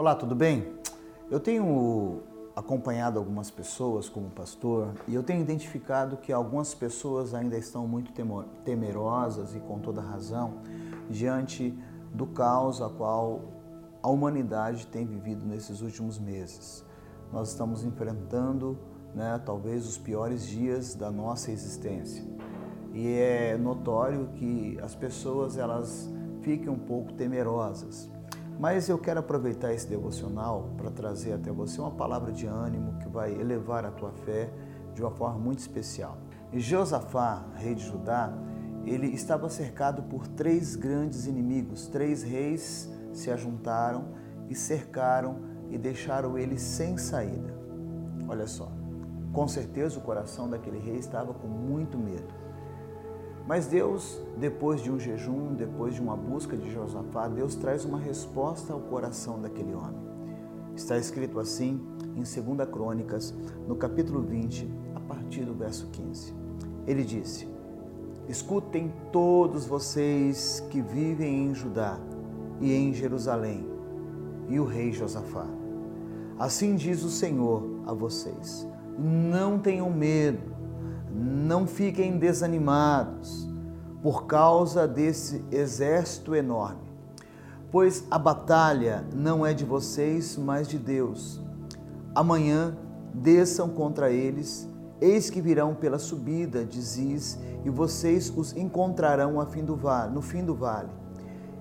Olá, 0.00 0.14
tudo 0.14 0.34
bem? 0.34 0.66
Eu 1.30 1.38
tenho 1.38 2.22
acompanhado 2.56 3.18
algumas 3.18 3.50
pessoas 3.50 4.08
como 4.08 4.30
pastor 4.30 4.94
e 5.06 5.14
eu 5.14 5.22
tenho 5.22 5.42
identificado 5.42 6.16
que 6.16 6.32
algumas 6.32 6.74
pessoas 6.74 7.34
ainda 7.34 7.58
estão 7.58 7.86
muito 7.86 8.10
temerosas 8.64 9.54
e 9.54 9.60
com 9.60 9.78
toda 9.78 10.00
razão 10.00 10.54
diante 11.10 11.78
do 12.14 12.26
caos 12.26 12.80
a 12.80 12.88
qual 12.88 13.42
a 14.02 14.08
humanidade 14.08 14.86
tem 14.86 15.04
vivido 15.04 15.44
nesses 15.44 15.82
últimos 15.82 16.18
meses. 16.18 16.82
Nós 17.30 17.50
estamos 17.50 17.84
enfrentando, 17.84 18.78
né, 19.14 19.38
talvez 19.44 19.86
os 19.86 19.98
piores 19.98 20.46
dias 20.46 20.94
da 20.94 21.10
nossa 21.10 21.52
existência. 21.52 22.24
E 22.94 23.06
é 23.06 23.58
notório 23.58 24.28
que 24.28 24.78
as 24.80 24.94
pessoas 24.94 25.58
elas 25.58 26.10
fiquem 26.40 26.70
um 26.70 26.78
pouco 26.78 27.12
temerosas. 27.12 28.10
Mas 28.60 28.90
eu 28.90 28.98
quero 28.98 29.20
aproveitar 29.20 29.72
esse 29.72 29.88
devocional 29.88 30.68
para 30.76 30.90
trazer 30.90 31.32
até 31.32 31.50
você 31.50 31.80
uma 31.80 31.92
palavra 31.92 32.30
de 32.30 32.46
ânimo 32.46 32.98
que 32.98 33.08
vai 33.08 33.32
elevar 33.32 33.86
a 33.86 33.90
tua 33.90 34.12
fé 34.12 34.52
de 34.92 35.00
uma 35.00 35.10
forma 35.10 35.38
muito 35.38 35.60
especial. 35.60 36.18
Josafá, 36.52 37.42
rei 37.54 37.74
de 37.74 37.82
Judá, 37.82 38.30
ele 38.84 39.06
estava 39.06 39.48
cercado 39.48 40.02
por 40.02 40.26
três 40.26 40.76
grandes 40.76 41.24
inimigos. 41.24 41.86
Três 41.86 42.22
reis 42.22 42.92
se 43.14 43.30
ajuntaram 43.30 44.08
e 44.46 44.54
cercaram 44.54 45.38
e 45.70 45.78
deixaram 45.78 46.36
ele 46.36 46.58
sem 46.58 46.98
saída. 46.98 47.58
Olha 48.28 48.46
só, 48.46 48.70
com 49.32 49.48
certeza 49.48 49.98
o 49.98 50.02
coração 50.02 50.50
daquele 50.50 50.78
rei 50.78 50.96
estava 50.96 51.32
com 51.32 51.48
muito 51.48 51.96
medo. 51.96 52.39
Mas 53.50 53.66
Deus, 53.66 54.22
depois 54.36 54.80
de 54.80 54.92
um 54.92 54.96
jejum, 55.00 55.56
depois 55.56 55.96
de 55.96 56.00
uma 56.00 56.16
busca 56.16 56.56
de 56.56 56.70
Josafá, 56.70 57.26
Deus 57.26 57.56
traz 57.56 57.84
uma 57.84 57.98
resposta 57.98 58.72
ao 58.72 58.78
coração 58.78 59.40
daquele 59.40 59.74
homem. 59.74 60.00
Está 60.76 60.96
escrito 60.96 61.40
assim 61.40 61.80
em 62.14 62.22
2 62.22 62.70
Crônicas, 62.70 63.34
no 63.66 63.74
capítulo 63.74 64.22
20, 64.22 64.70
a 64.94 65.00
partir 65.00 65.44
do 65.44 65.52
verso 65.52 65.88
15. 65.88 66.32
Ele 66.86 67.02
disse: 67.02 67.48
Escutem 68.28 68.94
todos 69.10 69.66
vocês 69.66 70.64
que 70.70 70.80
vivem 70.80 71.46
em 71.48 71.52
Judá 71.52 71.98
e 72.60 72.72
em 72.72 72.94
Jerusalém, 72.94 73.68
e 74.48 74.60
o 74.60 74.64
rei 74.64 74.92
Josafá. 74.92 75.48
Assim 76.38 76.76
diz 76.76 77.02
o 77.02 77.10
Senhor 77.10 77.64
a 77.84 77.92
vocês: 77.92 78.64
Não 78.96 79.58
tenham 79.58 79.90
medo 79.90 80.59
não 81.30 81.64
fiquem 81.66 82.18
desanimados 82.18 83.48
por 84.02 84.26
causa 84.26 84.88
desse 84.88 85.44
exército 85.50 86.34
enorme, 86.34 86.90
pois 87.70 88.04
a 88.10 88.18
batalha 88.18 89.04
não 89.14 89.46
é 89.46 89.54
de 89.54 89.64
vocês, 89.64 90.36
mas 90.36 90.66
de 90.66 90.78
Deus. 90.78 91.40
Amanhã 92.14 92.76
desçam 93.14 93.68
contra 93.68 94.10
eles, 94.10 94.68
eis 95.00 95.30
que 95.30 95.40
virão 95.40 95.74
pela 95.74 95.98
subida 95.98 96.64
de 96.64 96.80
Ziz, 96.80 97.38
e 97.64 97.70
vocês 97.70 98.32
os 98.36 98.56
encontrarão 98.56 99.34
vale, 99.76 100.12
no 100.12 100.22
fim 100.22 100.44
do 100.44 100.54
vale, 100.54 100.90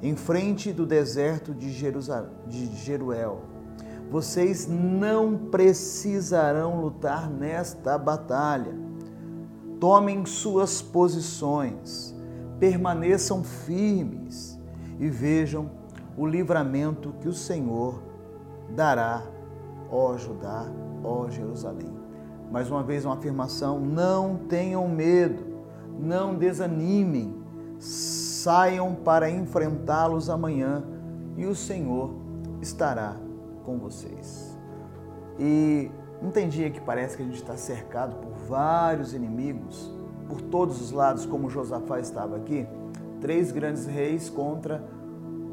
em 0.00 0.14
frente 0.14 0.72
do 0.72 0.86
deserto 0.86 1.52
de, 1.52 1.72
de 2.46 2.76
Jeruel. 2.76 3.40
Vocês 4.10 4.68
não 4.68 5.36
precisarão 5.36 6.80
lutar 6.80 7.28
nesta 7.28 7.98
batalha 7.98 8.85
tomem 9.80 10.24
suas 10.24 10.80
posições, 10.80 12.14
permaneçam 12.58 13.44
firmes 13.44 14.58
e 14.98 15.08
vejam 15.08 15.70
o 16.16 16.26
livramento 16.26 17.12
que 17.20 17.28
o 17.28 17.32
Senhor 17.32 18.02
dará, 18.70 19.22
ó 19.90 20.16
Judá, 20.16 20.66
ó 21.04 21.28
Jerusalém. 21.28 21.94
Mais 22.50 22.70
uma 22.70 22.82
vez, 22.82 23.04
uma 23.04 23.14
afirmação: 23.14 23.80
não 23.80 24.36
tenham 24.48 24.88
medo, 24.88 25.44
não 25.98 26.34
desanimem, 26.34 27.34
saiam 27.78 28.94
para 28.94 29.30
enfrentá-los 29.30 30.30
amanhã 30.30 30.84
e 31.36 31.44
o 31.44 31.54
Senhor 31.54 32.14
estará 32.60 33.16
com 33.64 33.78
vocês. 33.78 34.56
E 35.38 35.90
não 36.20 36.30
tem 36.30 36.48
dia 36.48 36.70
que 36.70 36.80
parece 36.80 37.16
que 37.16 37.22
a 37.22 37.26
gente 37.26 37.36
está 37.36 37.56
cercado 37.56 38.16
por 38.16 38.32
vários 38.48 39.12
inimigos, 39.12 39.92
por 40.28 40.40
todos 40.40 40.80
os 40.80 40.90
lados, 40.90 41.26
como 41.26 41.50
Josafá 41.50 42.00
estava 42.00 42.36
aqui? 42.36 42.66
Três 43.20 43.52
grandes 43.52 43.86
reis 43.86 44.28
contra 44.28 44.82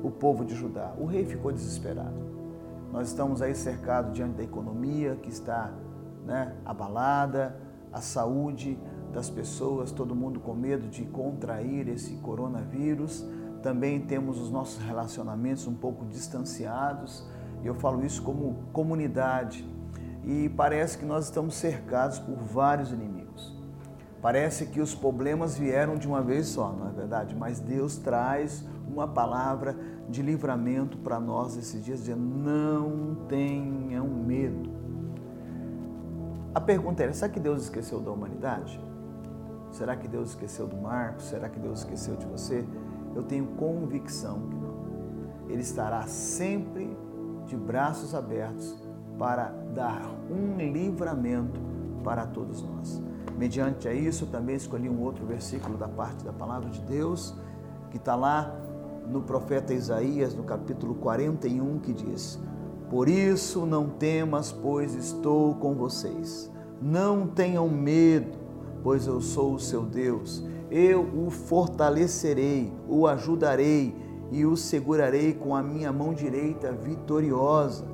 o 0.02 0.10
povo 0.10 0.44
de 0.44 0.56
Judá. 0.56 0.94
O 0.98 1.06
rei 1.06 1.26
ficou 1.26 1.52
desesperado. 1.52 2.34
Nós 2.92 3.10
estamos 3.10 3.42
aí 3.42 3.56
cercados 3.56 4.14
diante 4.14 4.36
da 4.36 4.44
economia 4.44 5.16
que 5.16 5.30
está 5.30 5.74
né, 6.26 6.56
abalada, 6.66 7.56
a 7.92 8.02
saúde 8.02 8.80
das 9.12 9.30
pessoas, 9.30 9.92
todo 9.92 10.16
mundo 10.16 10.40
com 10.40 10.54
medo 10.54 10.88
de 10.88 11.04
contrair 11.06 11.88
esse 11.88 12.16
coronavírus. 12.16 13.26
Também 13.62 14.00
temos 14.02 14.40
os 14.40 14.50
nossos 14.50 14.84
relacionamentos 14.84 15.68
um 15.68 15.76
pouco 15.76 16.06
distanciados. 16.06 17.26
E 17.64 17.68
eu 17.68 17.76
falo 17.76 18.04
isso 18.04 18.22
como 18.24 18.56
comunidade 18.74 19.66
e 20.26 20.50
parece 20.50 20.98
que 20.98 21.06
nós 21.06 21.26
estamos 21.26 21.56
cercados 21.56 22.20
por 22.20 22.36
vários 22.36 22.92
inimigos. 22.92 23.54
Parece 24.22 24.68
que 24.68 24.80
os 24.80 24.96
problemas 24.96 25.58
vieram 25.58 25.98
de 25.98 26.08
uma 26.08 26.22
vez 26.22 26.48
só, 26.48 26.72
não 26.72 26.88
é 26.88 26.92
verdade? 26.92 27.36
Mas 27.36 27.60
Deus 27.60 27.98
traz 27.98 28.64
uma 28.88 29.08
palavra 29.08 29.76
de 30.08 30.22
livramento 30.22 30.98
para 30.98 31.20
nós 31.20 31.58
esses 31.58 31.84
dias, 31.84 32.00
dizendo: 32.00 32.22
não 32.22 33.16
tenham 33.28 34.08
medo. 34.08 34.72
A 36.56 36.62
pergunta 36.62 37.04
é: 37.04 37.12
será 37.12 37.30
que 37.30 37.40
Deus 37.40 37.64
esqueceu 37.64 38.00
da 38.00 38.12
humanidade? 38.12 38.80
Será 39.72 39.96
que 39.96 40.08
Deus 40.08 40.30
esqueceu 40.30 40.68
do 40.68 40.78
Marcos? 40.78 41.26
Será 41.26 41.50
que 41.50 41.60
Deus 41.60 41.80
esqueceu 41.80 42.16
de 42.16 42.26
você? 42.26 42.64
Eu 43.16 43.24
tenho 43.24 43.48
convicção 43.58 44.40
que 44.48 44.56
não. 44.56 44.74
Ele 45.50 45.62
estará 45.62 46.04
sempre 46.04 46.96
de 47.46 47.58
braços 47.58 48.16
abertos 48.16 48.83
para 49.18 49.54
dar 49.74 50.10
um 50.30 50.58
livramento 50.58 51.60
para 52.04 52.26
todos 52.26 52.62
nós. 52.62 53.02
Mediante 53.38 53.88
a 53.88 53.94
isso, 53.94 54.28
também 54.28 54.56
escolhi 54.56 54.90
um 54.90 55.02
outro 55.02 55.26
versículo 55.26 55.78
da 55.78 55.88
parte 55.88 56.24
da 56.24 56.32
palavra 56.32 56.70
de 56.70 56.82
Deus, 56.82 57.36
que 57.90 57.98
está 57.98 58.16
lá 58.16 58.54
no 59.10 59.22
profeta 59.22 59.74
Isaías, 59.74 60.34
no 60.36 60.44
capítulo 60.44 60.96
41, 60.96 61.80
que 61.80 61.94
diz: 61.94 62.40
Por 62.90 63.10
isso 63.10 63.66
não 63.66 63.90
temas, 63.90 64.52
pois 64.52 64.94
estou 64.94 65.56
com 65.56 65.74
vocês. 65.74 66.52
Não 66.82 67.28
tenham 67.28 67.70
medo, 67.70 68.38
pois 68.84 69.08
eu 69.08 69.20
sou 69.22 69.56
o 69.56 69.60
seu 69.60 69.84
Deus. 69.84 70.44
Eu 70.70 71.02
o 71.02 71.30
fortalecerei, 71.30 72.72
o 72.88 73.08
ajudarei 73.08 73.96
e 74.32 74.46
o 74.46 74.58
segurarei 74.58 75.34
com 75.34 75.56
a 75.56 75.62
minha 75.62 75.92
mão 75.92 76.14
direita 76.14 76.72
vitoriosa. 76.72 77.86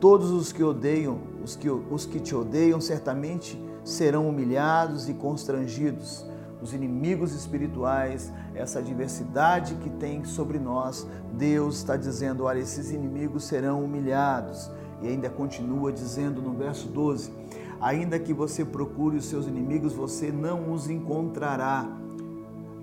Todos 0.00 0.30
os 0.30 0.52
que 0.52 0.62
odeiam, 0.62 1.18
os 1.42 1.56
que, 1.56 1.68
os 1.68 2.06
que 2.06 2.20
te 2.20 2.34
odeiam, 2.34 2.80
certamente 2.80 3.60
serão 3.82 4.28
humilhados 4.28 5.08
e 5.08 5.14
constrangidos. 5.14 6.24
Os 6.62 6.72
inimigos 6.72 7.32
espirituais, 7.34 8.32
essa 8.54 8.80
adversidade 8.80 9.74
que 9.76 9.90
tem 9.90 10.24
sobre 10.24 10.58
nós, 10.58 11.06
Deus 11.32 11.78
está 11.78 11.96
dizendo: 11.96 12.44
olha, 12.44 12.60
esses 12.60 12.90
inimigos 12.90 13.44
serão 13.44 13.84
humilhados. 13.84 14.70
E 15.02 15.08
ainda 15.08 15.30
continua 15.30 15.92
dizendo 15.92 16.42
no 16.42 16.52
verso 16.52 16.88
12: 16.88 17.32
ainda 17.80 18.18
que 18.18 18.32
você 18.32 18.64
procure 18.64 19.16
os 19.16 19.24
seus 19.24 19.46
inimigos, 19.46 19.92
você 19.92 20.30
não 20.30 20.72
os 20.72 20.88
encontrará. 20.88 21.88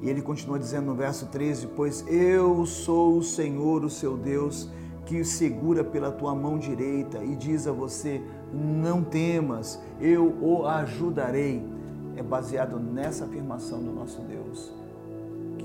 E 0.01 0.09
ele 0.09 0.21
continua 0.21 0.59
dizendo 0.59 0.87
no 0.87 0.95
verso 0.95 1.27
13: 1.27 1.67
Pois 1.75 2.05
eu 2.07 2.65
sou 2.65 3.17
o 3.17 3.23
Senhor, 3.23 3.83
o 3.83 3.89
seu 3.89 4.17
Deus, 4.17 4.69
que 5.05 5.19
o 5.19 5.25
segura 5.25 5.83
pela 5.83 6.11
tua 6.11 6.33
mão 6.33 6.57
direita 6.57 7.23
e 7.23 7.35
diz 7.35 7.67
a 7.67 7.71
você: 7.71 8.21
Não 8.53 9.03
temas, 9.03 9.79
eu 9.99 10.35
o 10.41 10.65
ajudarei. 10.65 11.63
É 12.17 12.23
baseado 12.23 12.79
nessa 12.79 13.25
afirmação 13.25 13.83
do 13.83 13.91
nosso 13.91 14.21
Deus 14.21 14.73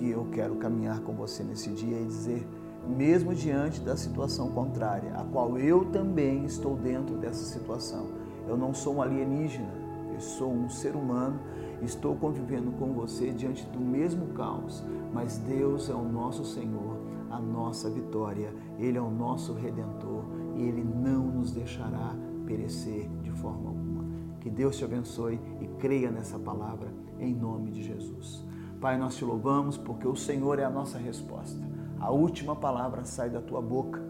que 0.00 0.10
eu 0.10 0.26
quero 0.32 0.54
caminhar 0.56 1.00
com 1.00 1.12
você 1.12 1.42
nesse 1.42 1.68
dia 1.70 2.00
e 2.00 2.06
dizer, 2.06 2.48
mesmo 2.88 3.34
diante 3.34 3.80
da 3.80 3.94
situação 3.96 4.50
contrária, 4.50 5.12
a 5.14 5.22
qual 5.24 5.58
eu 5.58 5.84
também 5.84 6.46
estou 6.46 6.74
dentro 6.74 7.16
dessa 7.18 7.44
situação. 7.44 8.06
Eu 8.48 8.56
não 8.56 8.72
sou 8.72 8.96
um 8.96 9.02
alienígena, 9.02 9.68
eu 10.14 10.20
sou 10.20 10.50
um 10.50 10.70
ser 10.70 10.96
humano, 10.96 11.38
estou 11.82 12.16
convivendo 12.16 12.72
com 12.72 12.92
você 12.92 13.30
diante 13.30 13.66
do 13.66 13.80
mesmo 13.80 14.28
caos, 14.28 14.84
mas 15.12 15.38
Deus 15.38 15.88
é 15.88 15.94
o 15.94 16.04
nosso 16.04 16.44
Senhor 16.44 17.10
a 17.30 17.38
nossa 17.38 17.88
vitória. 17.88 18.52
Ele 18.78 18.98
é 18.98 19.00
o 19.00 19.10
nosso 19.10 19.54
redentor 19.54 20.24
e 20.56 20.62
ele 20.62 20.82
não 20.82 21.22
nos 21.28 21.52
deixará 21.52 22.14
perecer 22.44 23.08
de 23.22 23.30
forma 23.30 23.68
alguma. 23.68 24.04
Que 24.40 24.50
Deus 24.50 24.76
te 24.76 24.84
abençoe 24.84 25.40
e 25.60 25.66
creia 25.78 26.10
nessa 26.10 26.38
palavra 26.38 26.92
em 27.18 27.34
nome 27.34 27.70
de 27.70 27.82
Jesus. 27.82 28.44
Pai, 28.80 28.98
nós 28.98 29.14
te 29.14 29.24
louvamos 29.24 29.76
porque 29.76 30.08
o 30.08 30.16
Senhor 30.16 30.58
é 30.58 30.64
a 30.64 30.70
nossa 30.70 30.98
resposta. 30.98 31.60
A 32.00 32.10
última 32.10 32.56
palavra 32.56 33.04
sai 33.04 33.30
da 33.30 33.40
tua 33.40 33.60
boca. 33.60 34.02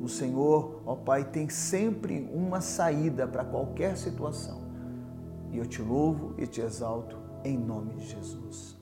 O 0.00 0.08
Senhor, 0.08 0.80
ó 0.86 0.94
Pai, 0.94 1.24
tem 1.24 1.48
sempre 1.48 2.30
uma 2.32 2.60
saída 2.60 3.26
para 3.26 3.44
qualquer 3.44 3.96
situação. 3.96 4.63
E 5.54 5.58
eu 5.58 5.64
te 5.64 5.80
louvo 5.80 6.34
e 6.36 6.48
te 6.48 6.60
exalto 6.60 7.16
em 7.44 7.56
nome 7.56 7.94
de 7.94 8.08
Jesus. 8.08 8.76